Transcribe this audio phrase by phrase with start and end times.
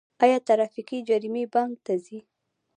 [0.23, 2.19] آیا ټرافیکي جریمې بانک ته ځي؟